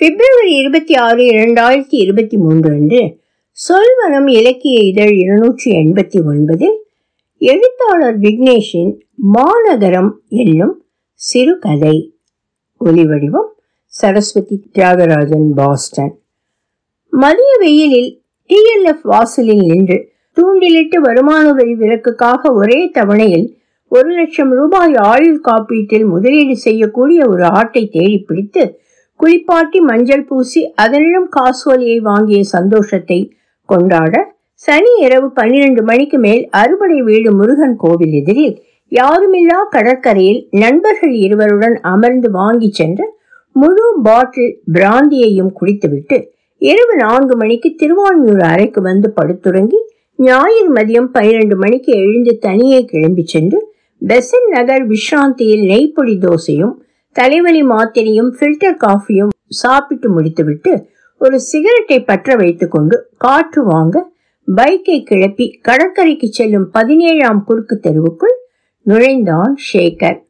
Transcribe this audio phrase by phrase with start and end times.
[0.00, 3.00] பிப்ரவரி இருபத்தி ஆறு இரண்டாயிரத்தி இருபத்தி மூன்று அன்று
[3.58, 6.76] சொல்வனம் இலக்கிய இதழ் இருநூற்றி எண்பத்தி ஒன்பதில்
[7.40, 10.82] எழுத்தாளர் விக்னேஷின் மாநகரம் என்னும்
[11.14, 12.12] சிறுகதை.
[12.80, 13.50] ஒலிவடிவம்
[13.86, 16.18] சரஸ்வதி தியாகராஜன் பாஸ்டன்.
[17.12, 18.10] மதிய வெயிலில்
[18.50, 19.98] டிஎல்எஃப் வாசலில் நின்று
[20.36, 23.48] தூண்டிலிட்டு வருமான வரி விலக்குக்காக ஒரே தவணையில்
[23.88, 28.78] ஒரு லட்சம் ரூபாய் ஆயுள் காப்பீட்டில் முதலீடு செய்யக்கூடிய ஒரு ஆட்டை தேடி பிடித்து
[29.20, 33.18] குளிப்பாட்டி மஞ்சள் பூசி அதனிடம் காசோலையை வாங்கிய சந்தோஷத்தை
[33.68, 34.14] கொண்டாட
[34.62, 38.56] சனி இரவு பன்னிரண்டு மணிக்கு மேல் அறுபடை வீடு முருகன் கோவில் எதிரில்
[38.92, 43.00] யாருமில்லா கடற்கரையில் நண்பர்கள் இருவருடன் அமர்ந்து வாங்கி சென்ற
[43.56, 46.18] முழு பாட்டில் பிராந்தியையும் குடித்துவிட்டு
[46.60, 49.80] இரவு நான்கு மணிக்கு திருவான்மியூர் அறைக்கு வந்து படுத்துறங்கி
[50.18, 53.58] ஞாயிறு மதியம் பன்னிரண்டு மணிக்கு எழுந்து தனியே கிளம்பி சென்று
[54.02, 56.74] பெசன் நகர் விஷ்ராந்தியில் நெய்ப்பொடி தோசையும்
[57.16, 64.12] தலைவலி மாத்திரையும் ஃபில்டர் காஃபியும் சாப்பிட்டு முடித்துவிட்டு ஒரு சிகரெட்டை பற்ற வைத்துக்கொண்டு காற்று வாங்க
[64.48, 68.36] பைக்கை கிளப்பி கடற்கரைக்கு செல்லும் பதினேழாம் குறுக்கு தெருவுக்குள்
[68.82, 70.24] நுழைந்தான் ஷேகர்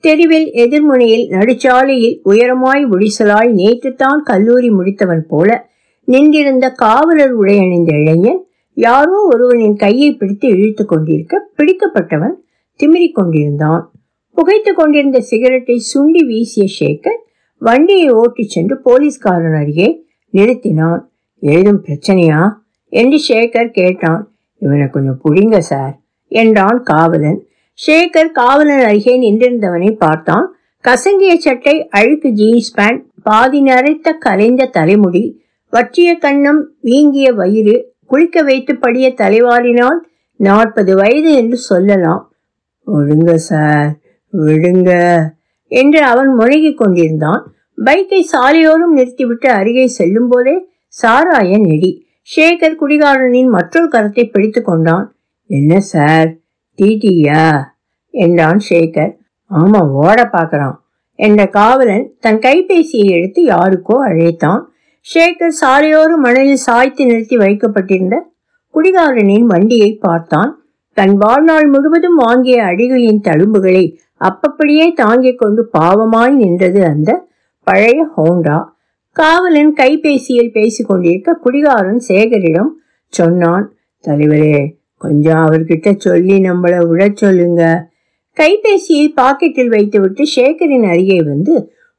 [0.00, 5.68] தெருவில் எதிர்முனையில் நடுச்சாலையில் உயரமாய் ஒடிசலாய் நேற்றுத்தான் கல்லூரி முடித்தவன் போல
[6.04, 12.36] நின்றிருந்த காவலர் உடையணிந்த இளைஞன் யாரோ ஒருவனின் கையை பிடித்து இழுத்து கொண்டிருக்க பிடிக்கப்பட்டவன்
[12.80, 13.82] திமிரிக் கொண்டிருந்தான்.
[14.36, 17.18] புகைத்து கொண்டிருந்த சிகரெட்டை சுண்டி வீசிய சேகர்
[17.58, 20.04] வண்டியை ஓட்டிச் சென்று போலீஸ்காரன் அருகே
[20.34, 21.00] நிறுத்தினான்.
[21.40, 22.52] ஏதும் பிரச்சனையா?
[22.92, 24.32] என்று ஷேகர் கேட்டான்.
[24.58, 25.94] இவனை கொஞ்சம் புடிங்க சார்
[26.28, 27.46] என்றான் காவலன்.
[27.86, 30.46] ஷேகர் காவலன் அருகே நின்றிருந்தவனை பார்த்தான்.
[30.84, 35.24] கசங்கிய சட்டை அழுக்கு ஜீன்ஸ் பேண்ட் பாதி நரைத்த கலைந்த தலைமுடி
[35.70, 39.98] வற்றிய கண்ணம் வீங்கிய வயிறு குளிக்க வைத்து படிய தலைவாரினால்
[40.36, 42.22] நாற்பது வயது என்று சொல்லலாம்.
[42.86, 43.90] ஒழுங்க சார்
[44.32, 44.90] விடுங்க
[45.70, 47.42] என்று அவன் முழங்கிக் கொண்டிருந்தான்.
[47.84, 50.56] பைக்கை சாலையோரும் நிறுத்திவிட்டு அருகே செல்லும் போதே
[51.02, 51.90] சாராய நெடி.
[52.36, 55.06] ஷேகர் குடிகாரனின் மற்றொரு கரத்தை பிடித்து கொண்டான்.
[55.50, 56.30] என்ன சார்?
[56.78, 57.44] டிடியா
[58.14, 59.12] என்றான் ஷேகர்
[59.50, 60.76] ஆமா ஓட பார்க்கறான்
[61.18, 64.62] என்ற காவலன் தன் கைபேசியை எடுத்து யாருக்கோ அழைத்தான்.
[65.06, 68.16] ஷேகர் சாலையோர மணலில் சாய்த்து நிறுத்தி வைக்கப்பட்டிருந்த
[68.74, 70.50] குடிகாரனின் வண்டியை பார்த்தான்.
[70.96, 73.84] தன் வாழ்நாள் முழுவதும் வாங்கிய அடிகளின் தழும்புகளை
[74.20, 77.10] அப்பப்படியே தாங்கிக் கொண்டு பாவமாய் நின்றது அந்த
[77.66, 78.58] பழைய ஹோண்டா.
[79.12, 82.72] காவலன் கைபேசியில் பேசிக்கொண்டிருக்க குடிகாரன் சேகரிடம்
[83.12, 83.66] சொன்னான்
[84.04, 84.60] தலைவரே
[84.96, 87.62] கொஞ்சம் அவர்கிட்ட சொல்லி நம்மள விட சொல்லுங்க.
[88.36, 91.54] கைபேசியை பாக்கெட்டில் வைத்துவிட்டு சேகரின் அருகே வந்து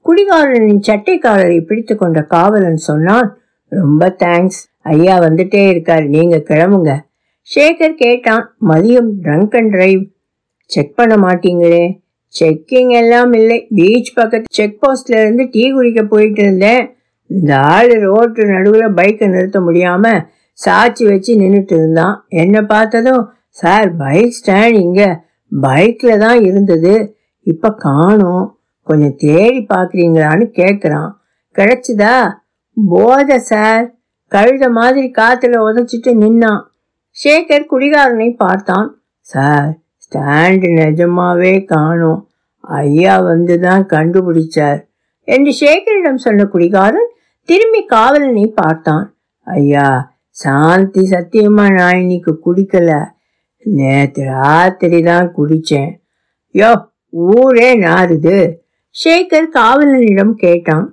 [0.06, 3.30] குடிகாரனின் சட்டைக்காரரை பிடித்து கொண்ட காவலன் சொன்னான்
[3.72, 6.92] ரொம்ப தேங்க்ஸ் ஐயா வந்துட்டே இருக்கார் நீங்க கிளம்புங்க.
[7.56, 10.02] சேகர் கேட்டான் மதியம் ட்ரங்க் அண்ட் டிரைவ்
[10.70, 11.84] செக் பண்ண மாட்டீங்களே?
[12.40, 13.68] செக்கிங் எல்லாம் இல்லை.
[13.76, 16.94] பீச் பக்கத்து செக் போஸ்ட்ல இருந்து டீ குடிக்க போயிட்டு இருந்தேன்.
[17.28, 22.26] இந்த ஆள் ரோட்டு நடுவில் பைக்கை நிறுத்த முடியாம சாட்சி வச்சு நின்றுட்டு இருந்தான்.
[22.30, 25.10] என்னை பார்த்ததும் சார் பைக் ஸ்டாண்ட் இங்கே.
[25.62, 27.16] பைக்கில் தான் இருந்தது.
[27.44, 28.60] இப்போ காணோம்.
[28.84, 31.10] கொஞ்சம் தேடி பார்க்குறீங்களான்னு கேட்குறான்
[31.56, 32.32] கிடைச்சதா?
[32.90, 33.96] போதை சார்.
[34.32, 36.62] கழுத மாதிரி காற்றுல உதச்சிட்டு நின்னான்.
[37.24, 39.02] சேகர் குடிகாரனை பார்த்தான்.
[39.20, 39.80] சார்
[40.12, 42.22] ஸ்டாண்ட் நிஜமாவே காணோம்.
[42.60, 44.80] ஐயா வந்து தான் கண்டுபிடிச்சார்
[45.24, 47.10] என்று சேகரிடம் சொன்ன குடிகாரன்
[47.50, 49.06] திரும்பி காவலனை பார்த்தான்.
[49.44, 49.88] ஐயா
[50.30, 52.92] சாந்தி சத்தியமா நான் இன்னைக்கு குடிக்கல.
[53.66, 55.92] நேற்று ராத்திரி தான் குடிச்சேன்.
[56.56, 56.70] யோ
[57.10, 58.38] ஊரே நாறுது.
[58.96, 60.88] சேகர் காவலனிடம் கேட்டான்.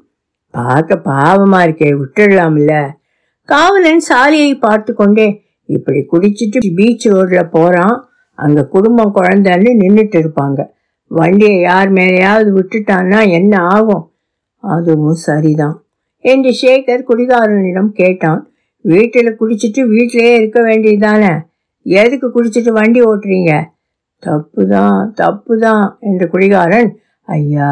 [0.51, 2.75] பார்க்க பாவமா இருக்கே விட்டுடலாம்ல.
[3.49, 5.29] காவலன் சாலியை பார்த்து கொண்டே
[5.69, 7.97] இப்படி குடிச்சிட்டு பீச் ரோட்ல போறான்.
[8.39, 10.61] அங்கே குடும்பம் குழந்தைன்னு நின்றுட்டு இருப்பாங்க.
[11.07, 14.05] வண்டியை யார் மேலேயாவது விட்டுட்டான்னா என்ன ஆகும்?
[14.59, 15.77] அதுவும் சரிதான்.
[16.21, 18.51] என்று சேகர் குடிகாரனிடம் கேட்டான்.
[18.81, 21.33] வீட்டில் குடிச்சிட்டு வீட்டிலேயே இருக்க வேண்டியதுதானே?
[21.83, 23.53] எதுக்கு குடிச்சிட்டு வண்டி ஓட்டுறீங்க?
[24.19, 26.91] தப்பு தான் தப்பு தான் என்ற குடிகாரன்
[27.29, 27.71] ஐயா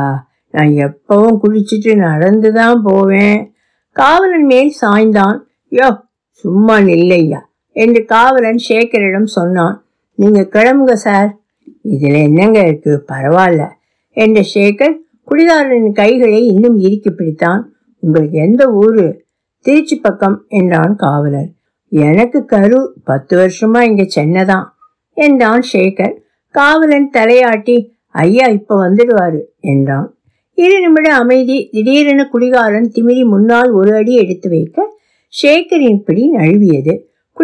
[0.50, 3.52] நான் எப்பவும் குடிச்சிட்டு நடந்து தான் போவேன்.
[3.92, 5.38] காவலன் மேல் சாய்ந்தான்.
[5.72, 5.88] யோ
[6.30, 7.40] சும்மா நில்லையா?
[7.72, 9.83] என்று காவலன் சேகரிடம் சொன்னான்.
[10.14, 11.38] நீங்க கிளம்புங்க சார்.
[11.82, 13.04] இதில் என்னங்க இருக்கு?
[13.08, 13.68] பரவாயில்ல.
[14.10, 14.96] என்ற சேகர்
[15.28, 17.62] குடிகாரனின் கைகளை இன்னும் இறுக்கி பிடித்தான்.
[17.98, 19.22] உங்களுக்கு எந்த ஊரு?
[19.60, 21.50] திருச்சி பக்கம் என்றான் காவலர்.
[21.88, 24.76] எனக்கு கரூர் பத்து வருஷமா இங்க சென்னை தான்
[25.12, 26.14] என்றான் சேகர்.
[26.50, 27.76] காவலன் தலையாட்டி
[28.08, 30.16] ஐயா இப்ப வந்துடுவாரு என்றான்.
[30.54, 34.96] இரு நிமிட அமைதி திடீரென குடிகாரன் திமிரி முன்னால் ஒரு அடி எடுத்து வைக்க
[35.28, 36.94] சேகரின் பிடி நழுவியது.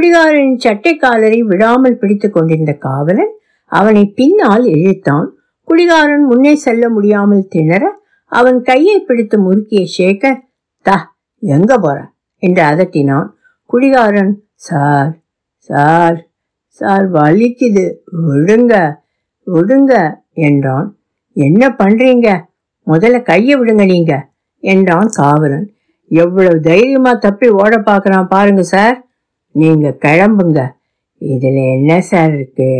[0.00, 3.32] குடிகாரன் சட்டை காலரை விடாமல் பிடித்துக் கொண்டிருந்த காவலன்
[3.72, 5.26] அவனை பின்னால் இழுத்தான்.
[5.68, 7.82] குடிகாரன் முன்னே செல்ல முடியாமல் திணற
[8.32, 10.38] அவன் கையை பிடித்து முறுக்கிய சேகர்
[10.82, 10.96] தா
[11.42, 11.98] எங்க போற?
[12.42, 13.28] என்று அதட்டினான்.
[13.66, 14.32] குடிகாரன்
[14.68, 15.12] சார்
[15.68, 16.18] சார்
[16.66, 17.84] சார் வலிக்குது.
[18.30, 19.02] விடுங்க
[19.46, 19.92] விடுங்க
[20.32, 20.88] என்றான்.
[21.32, 22.28] என்ன பண்றீங்க?
[22.86, 24.14] முதல்ல கையை விடுங்க நீங்க
[24.62, 25.68] என்றான் காவலன்.
[26.10, 28.98] எவ்வளவு தைரியமா தப்பி ஓட பார்க்கறான் பாருங்க சார்.
[29.54, 30.60] நீங்க கிளம்புங்க.
[31.20, 32.70] இதுல என்ன சார் இருக்கு?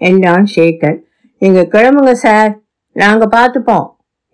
[0.00, 0.98] என்றான் சேகர்.
[1.42, 2.62] நீங்க கிளம்புங்க சார்.
[2.96, 3.86] நாங்க பார்த்துப்போம்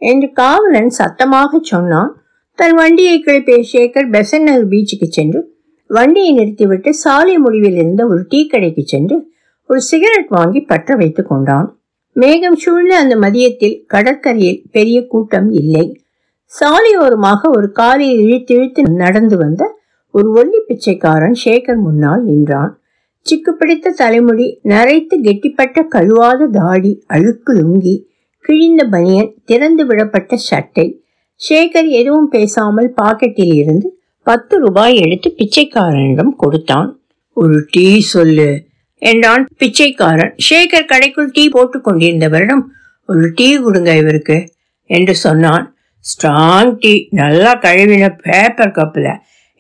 [0.03, 2.11] என்று காவலன் சத்தமாக சொன்னான்.
[2.59, 5.41] தன் வண்டியை கிளப்பிய சேகர் பெசன் நகர் பீச்சுக்கு சென்று
[5.87, 9.17] வண்டியை நிறுத்திவிட்டு சாலை முடிவில் இருந்த ஒரு டீ கடைக்கு சென்று
[9.71, 11.69] ஒரு சிகரெட் வாங்கி பற்ற வைத்து கொண்டான்.
[12.17, 16.03] மேகம் சூழ்ந்த அந்த மதியத்தில் கடற்கரையில் பெரிய கூட்டம் இல்லை.
[16.53, 19.63] சாலையோரமாக ஒரு காலையில் இழுத்து இழுத்து நடந்து வந்த
[20.15, 22.73] ஒரு ஒல்லி பிச்சைக்காரன் சேகர் முன்னால் நின்றான்.
[23.27, 27.95] சிக்கு பிடித்த தலைமுடி நரைத்து கெட்டிப்பட்ட கழுவாத தாடி அழுக்கு லுங்கி
[28.45, 30.87] கிழிந்த பனியன் திறந்து விடப்பட்ட சட்டை.
[31.41, 33.89] சேகர் எதுவும் பேசாமல் பாக்கெட்டில் இருந்து
[34.27, 36.91] பத்து ரூபாய் எடுத்து பிச்சைக்காரனிடம் கொடுத்தான்.
[37.37, 38.51] ஒரு டீ சொல்லு
[39.03, 40.35] என்றான் பிச்சைக்காரன்.
[40.51, 42.65] சேகர் கடைக்குள் டீ போட்டுக் கொண்டிருந்தவரிடம்
[43.09, 44.39] ஒரு டீ கொடுங்க இவருக்கு
[44.91, 45.65] என்று சொன்னான்.
[46.05, 49.13] ஸ்ட்ராங் டீ நல்லா கழுவின பேப்பர் கப்பில்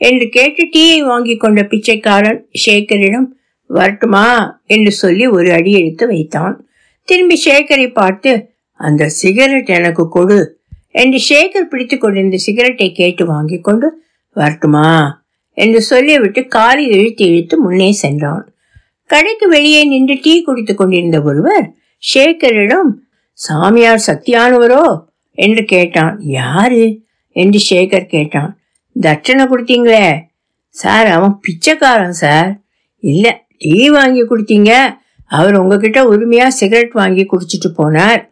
[0.03, 3.29] என்று கேட்டு டீயை வாங்கி கொண்ட பிச்சைக்காரன் சேகரிடம்
[3.67, 4.27] வரட்டுமா?
[4.67, 6.67] என்று சொல்லி ஒரு அடி எடுத்து வைத்தான்.
[7.05, 10.61] திரும்பி சேகரை பார்த்து அந்த சிகரெட் எனக்கு கொடு
[10.91, 14.03] என்று சேகர் பிடித்து கொண்டிருந்த சிகரெட்டை கேட்டு வாங்கி கொண்டு
[14.33, 14.91] வரட்டுமா?
[15.53, 18.53] என்று சொல்லிவிட்டு காலை இழுத்து இழுத்து முன்னே சென்றான்.
[19.07, 21.73] கடைக்கு வெளியே நின்று டீ குடித்துக் கொண்டிருந்த ஒருவர்
[22.15, 22.91] சேகரிடம்
[23.33, 25.05] சாமியார் சக்தியானவரோ?
[25.33, 26.21] என்று கேட்டான்.
[26.21, 27.01] யாரு?
[27.33, 28.57] என்று சேகர் கேட்டான்.
[29.01, 30.19] தட்சணை கொடுத்தீங்களே.
[30.69, 32.61] சார் அவன் பிச்சைக்காரன் சார்.
[32.99, 34.73] இல்லை டீ வாங்கி கொடுத்தீங்க.
[35.27, 38.31] அவர் உங்ககிட்ட உரிமையாக சிகரெட் வாங்கி குடிச்சிட்டு போனார்.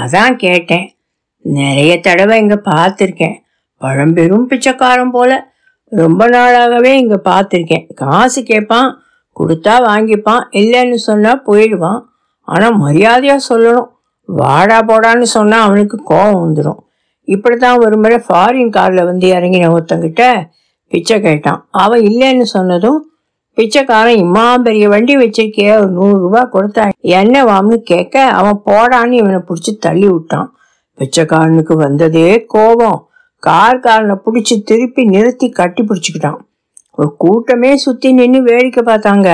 [0.00, 0.96] அதான் கேட்டேன்.
[1.40, 3.36] நிறைய தடவை இங்கே பார்த்துருக்கேன்.
[3.80, 5.48] பழம்பெரும் பிச்சைக்காரன் போல.
[5.92, 7.86] ரொம்ப நாளாகவே இங்கே பார்த்துருக்கேன்.
[7.94, 9.02] காசு கேட்பான்
[9.36, 12.00] கொடுத்தா வாங்கிப்பான் இல்லைன்னு சொன்னால் போயிடுவான்.
[12.44, 13.88] ஆனால் மரியாதையாக சொல்லணும்.
[14.24, 16.80] வாடா போடான்னு சொன்னால் அவனுக்கு கோபம் வந்துடும்
[17.24, 20.48] இப்படித்தான் ஒரு முறை ஃபாரின் காரில் வந்து இறங்கின ஒருத்தங்கிட்ட
[20.88, 21.68] பிச்சை கேட்டான்.
[21.70, 23.04] அவன் இல்லைன்னு சொன்னதும்
[23.58, 29.40] பிச்சைக்காரன் இம்மா பெரிய வண்டி வச்சிருக்கிய ஒரு நூறு கொடுத்தான் கொடுத்தா என்ன வாம்னு கேட்க அவன் போடான்னு இவனை
[29.48, 30.54] பிடிச்சி தள்ளி விட்டான்.
[30.98, 33.08] பிச்சைக்காரனுக்கு வந்ததே கோபம்.
[33.46, 36.38] கார்காரனை பிடிச்சி திருப்பி நிறுத்தி கட்டி பிடிச்சிக்கிட்டான்.
[36.98, 39.28] ஒரு கூட்டமே சுற்றி நின்று வேடிக்கை பார்த்தாங்க.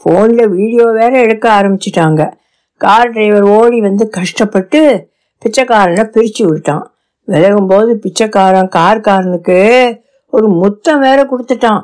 [0.00, 2.32] ஃபோனில் வீடியோ வேற எடுக்க ஆரம்பிச்சிட்டாங்க.
[2.76, 5.10] கார் டிரைவர் ஓடி வந்து கஷ்டப்பட்டு
[5.42, 6.95] பிச்சைக்காரனை பிரித்து விட்டான்.
[7.28, 9.58] விலகும்போது பிச்சைக்காரன் கார்காரனுக்கு
[10.32, 11.82] ஒரு முத்தம் வேற கொடுத்துட்டான்.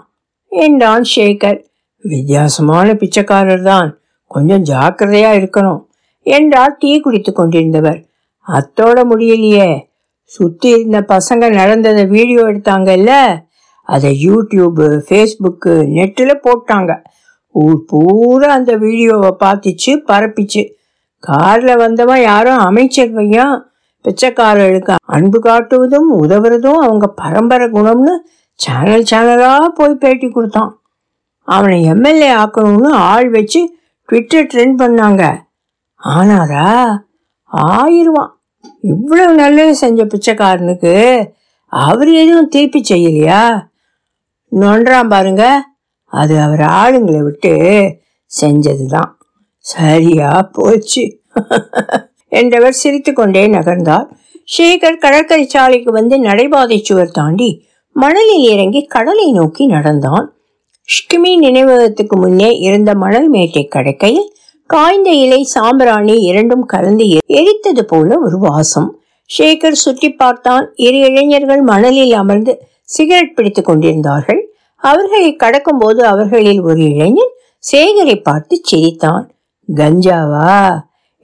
[0.49, 1.61] என்றான் ஷேகர்
[2.05, 3.99] வித்தியாசமான பிச்சைக்காரர் தான்.
[4.27, 5.81] கொஞ்சம் ஜாக்கிரதையா இருக்கணும்
[6.27, 8.01] என்றார் டீ குடித்துக் கொண்டிருந்தவர்.
[8.47, 9.71] அத்தோட முடியலையே.
[10.23, 13.13] சுத்தி இருந்த பசங்க நடந்ததை வீடியோ எடுத்தாங்கல்ல?
[13.89, 16.93] அதை யூடியூப்பு ஃபேஸ்புக்கு நெட்டில் போட்டாங்க.
[17.55, 20.63] ஊர் பூரா அந்த வீடியோவை பார்த்துச்சு பரப்பிச்சு.
[21.19, 23.55] காரில் வந்தவன் யாரும் அமைச்சர் பையன்.
[24.05, 28.15] பிச்சைக்காரர்களுக்கு அன்பு காட்டுவதும் உதவுறதும் அவங்க பரம்பரை குணம்னு
[28.55, 30.73] சேனல் சேனலாக போய் பேட்டி கொடுத்தான்.
[31.49, 33.61] அவனை எம்எல்ஏ ஆக்கணும்னு ஆள் வச்சு
[34.09, 35.23] ட்விட்டர் ட்ரெண்ட் பண்ணாங்க.
[36.05, 36.69] ஆனாரா?
[37.53, 38.33] ஆயிடுவான்.
[38.81, 40.95] இவ்வளவு நல்லது செஞ்ச பிச்சைக்காரனுக்கு
[41.67, 43.43] அவர் எதுவும் திருப்பி செய்யலையா?
[44.53, 45.45] நொன்றான் பாருங்க.
[46.05, 47.53] அது அவர் ஆளுங்களை விட்டு
[48.41, 49.11] செஞ்சதுதான்.
[49.59, 51.05] சரியா போச்சு.
[52.29, 54.07] என்றவர் சிரித்துக்கொண்டே நகர்ந்தார்.
[54.49, 60.27] சேகர் கடற்கரை சாலைக்கு வந்து நடைபாதை சுவர் தாண்டி மணலில் இறங்கி கடலை நோக்கி நடந்தான்.
[60.89, 64.29] ஷ்கிமி நினைவகத்துக்கு முன்னே இருந்த மணல் மேட்டை கடக்கையில்
[64.67, 68.89] காய்ந்த இலை சாம்பிராணி இரண்டும் கலந்து எரித்தது போல ஒரு வாசம்.
[69.31, 70.73] சேகர் சுற்றி பார்த்தான்.
[70.77, 72.53] இரு இளைஞர்கள் மணலில் அமர்ந்து
[72.85, 74.41] சிகரெட் பிடித்துக் கொண்டிருந்தார்கள்.
[74.83, 77.35] அவர்களை கடக்கும்போது அவர்களில் ஒரு இளைஞன்
[77.73, 79.25] சேகரை பார்த்து சிரித்தான்.
[79.75, 80.57] கஞ்சாவா?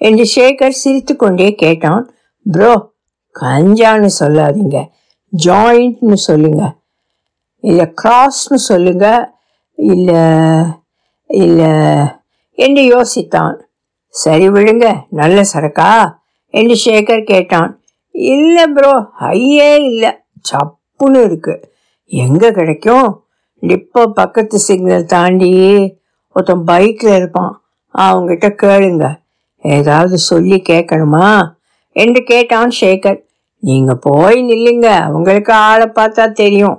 [0.01, 2.05] என்று சேகர் சிரித்துக்கொண்டே கேட்டான்.
[2.47, 2.73] ப்ரோ
[3.41, 4.91] கஞ்சான்னு சொல்லாதீங்க.
[5.45, 6.75] ஜாயிண்ட்னு சொல்லுங்க.
[7.61, 9.35] இல்லை கிராஸ்னு சொல்லுங்க.
[9.75, 10.23] இல்லை
[11.27, 11.71] இல்லை
[12.53, 13.61] என்று யோசித்தான்.
[14.09, 16.17] சரி விழுங்க நல்ல சரக்கா?
[16.47, 17.81] என்று சேகர் கேட்டான்.
[18.11, 20.11] இல்லை ப்ரோ ஹையே இல்லை.
[20.51, 21.73] சப்புன்னு இருக்கு.
[22.05, 23.25] எங்கே கிடைக்கும்?
[23.59, 25.53] இப்போ பக்கத்து சிக்னல் தாண்டி
[26.33, 27.63] ஒருத்தன் பைக்கில் இருப்பான்.
[27.99, 29.19] அவங்கிட்ட கேளுங்க.
[29.59, 31.57] ஏதாவது சொல்லி கேட்கணுமா?
[31.93, 33.28] என்று கேட்டான் சேகர்.
[33.63, 35.13] நீங்க போய் நில்லுங்க.
[35.13, 36.77] உங்களுக்கு ஆளை பார்த்தா தெரியும்.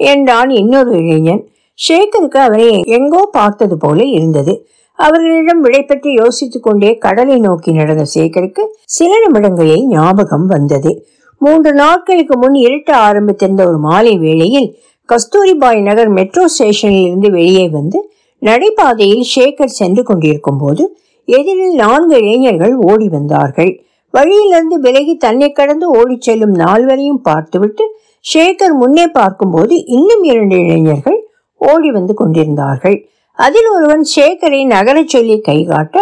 [0.00, 1.48] என்றான் இன்னொரு இளைஞன்.
[1.78, 4.66] சேகருக்கு அவரை எங்கோ பார்த்தது போல இருந்தது.
[4.94, 11.04] அவர்களிடம் விடை பற்றி யோசித்துக் கொண்டே கடலை நோக்கி நடந்த சேகருக்கு சில நிமிடங்களில் ஞாபகம் வந்தது.
[11.38, 14.68] மூன்று நாட்களுக்கு முன் இருட்ட ஆரம்பித்திருந்த ஒரு மாலை வேளையில்
[15.08, 17.98] கஸ்தூரிபாய் நகர் மெட்ரோ ஸ்டேஷனில் இருந்து வெளியே வந்து
[18.42, 20.82] நடைபாதையில் சேகர் சென்று கொண்டிருக்கும் போது
[21.24, 23.72] எதிரில் நான்கு இளைஞர்கள் ஓடி வந்தார்கள்.
[24.10, 27.84] வழியிலிருந்து விலகி தன்னை கடந்து ஓடிச் செல்லும் நால்வரையும் பார்த்துவிட்டு
[28.32, 31.18] சேகர் முன்னே பார்க்கும்போது இன்னும் இரண்டு இளைஞர்கள்
[31.56, 32.96] ஓடி வந்து கொண்டிருந்தார்கள்.
[33.38, 35.98] அதில் ஒருவன் சேகரை நகரச் சொல்லி கைகாட்ட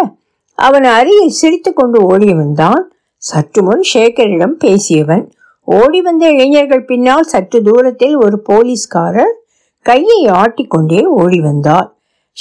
[0.55, 2.83] அவன் அருகில் சிரித்து கொண்டு ஓடி வந்தான்
[3.17, 5.25] சற்று முன் சேகரிடம் பேசியவன்.
[5.65, 9.35] ஓடி வந்த இளைஞர்கள் பின்னால் சற்று தூரத்தில் ஒரு போலீஸ்காரர்
[9.87, 11.89] கையை ஆட்டிக்கொண்டே ஓடி வந்தார்.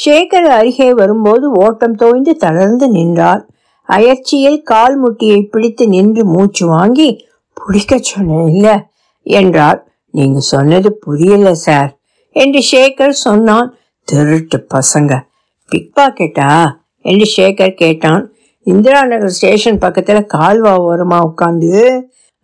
[0.06, 3.44] சேகர் அருகே வரும்போது ஓட்டம் தோய்ந்து தளர்ந்து நின்றார்.
[3.88, 8.88] அயற்சியில் கால் முட்டியை பிடித்து நின்று மூச்சு வாங்கி பிடிக்க சொன்னேன் இல்ல.
[9.24, 11.98] என்றார் நீங்க சொன்னது புரியல சார்.
[12.32, 13.76] என்று சேகர் சொன்னான்.
[14.04, 15.22] திருட்டு பசங்க.
[15.70, 16.72] பிக் பாக்கெட்டா?
[17.02, 18.34] என்று சேகர் கேட்டான்.
[18.64, 22.02] இந்திரா நகர் ஸ்டேஷன் பக்கத்துல கால்வா ஓரமா உட்காந்து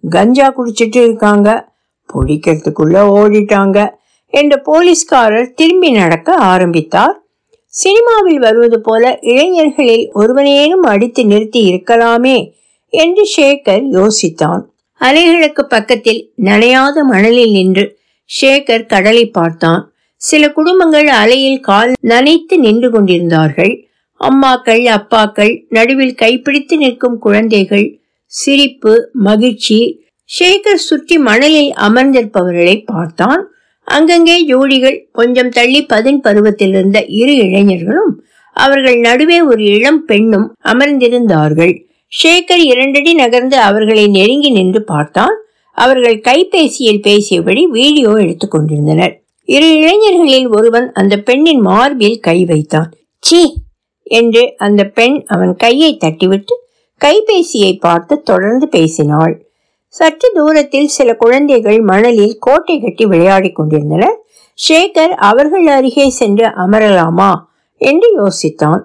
[0.10, 1.72] கஞ்சா குடிச்சிட்டு இருக்காங்க.
[2.14, 3.90] பிடிக்கிறதுக்குள்ள ஓடிட்டாங்க.
[4.28, 7.23] என்ற போலீஸ்காரர் திரும்பி நடக்க ஆரம்பித்தார்.
[7.74, 12.38] சினிமாவில் வருவது போல இளைஞர்களில் ஒருவனேனும் அடித்து நிறுத்தி இருக்கலாமே
[12.94, 14.62] என்று ஷேகர் யோசித்தான்.
[15.02, 17.86] அலைகளுக்கு பக்கத்தில் நனையாத மணலில் நின்று
[18.42, 19.82] ஷேகர் கடலை பார்த்தான்.
[20.22, 23.74] சில குடும்பங்கள் அலையில் கால் நனைத்து நின்று கொண்டிருந்தார்கள்.
[24.22, 27.88] அம்மாக்கள் அப்பாக்கள் நடுவில் கைப்பிடித்து நிற்கும் குழந்தைகள்
[28.26, 29.80] சிரிப்பு மகிழ்ச்சி.
[30.30, 33.42] ஷேகர் சுற்றி மணலில் அமர்ந்திருப்பவர்களை பார்த்தான்.
[33.88, 38.14] அங்கங்கே ஜோடிகள் கொஞ்சம் தள்ளி பதின் பருவத்தில் இருந்த இரு இளைஞர்களும்
[38.56, 41.74] அவர்கள் நடுவே ஒரு இளம் பெண்ணும் அமர்ந்திருந்தார்கள்.
[42.12, 45.36] ஷேகர் இரண்டடி நகர்ந்து அவர்களை நெருங்கி நின்று பார்த்தான்.
[45.78, 49.14] அவர்கள் கைபேசியில் பேசியபடி வீடியோ எடுத்துக் கொண்டிருந்தனர்.
[49.50, 52.92] இரு இளைஞர்களில் ஒருவன் அந்த பெண்ணின் மார்பில் கை வைத்தான்.
[53.20, 53.42] சி
[54.04, 56.56] என்று அந்த பெண் அவன் கையை தட்டிவிட்டு
[57.02, 59.34] கைபேசியை பார்த்து தொடர்ந்து பேசினாள்.
[59.94, 64.24] சற்று தூரத்தில் சில குழந்தைகள் மணலில் கோட்டை கட்டி விளையாடிக் கொண்டிருந்தனர்.
[64.70, 67.34] ஷேகர் அவர்கள் அருகே சென்று அமரலாமா?
[67.78, 68.80] என்று யோசித்தான்.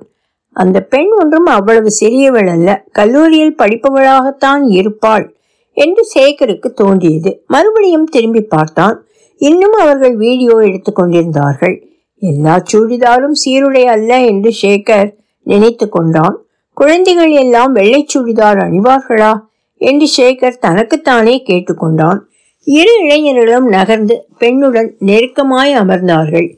[0.52, 2.84] அந்த பெண் ஒன்றும் அவ்வளவு சிறியவள் அல்ல.
[2.92, 5.36] கல்லூரியில் படிப்பவளாகத்தான் இருப்பாள்
[5.72, 7.44] என்று சேகருக்கு தோன்றியது.
[7.46, 9.06] மறுபடியும் திரும்பி பார்த்தான்.
[9.36, 11.88] இன்னும் அவர்கள் வீடியோ எடுத்துக் கொண்டிருந்தார்கள்.
[12.18, 16.44] எல்லா சூடிதாரும் சீருடை அல்ல என்று சேகர் நினைத்து கொண்டான்.
[16.72, 19.46] குழந்தைகள் எல்லாம் வெள்ளை சுடிதார் அணிவார்களா?
[19.78, 22.20] என்று சேகர் தனக்குத்தானே கேட்டுக்கொண்டான்.
[22.64, 26.48] இரு இளைஞர்களும் நகர்ந்து பெண்ணுடன் நெருக்கமாய் அமர்ந்தார்கள்.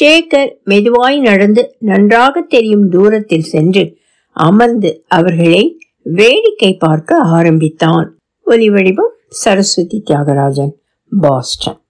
[0.00, 3.98] ஷேகர் மெதுவாய் நடந்து நன்றாக தெரியும் தூரத்தில் சென்று
[4.32, 8.18] அமர்ந்து அவர்களை வேடிக்கை பார்க்க ஆரம்பித்தான்.
[8.46, 10.72] ஒலி வடிவம் சரஸ்வதி தியாகராஜன்
[11.10, 11.83] பாஸ்டன்.